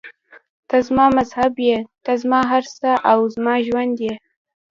[0.69, 4.13] ته زما مذهب یې، ته زما هر څه او زما ژوند یې.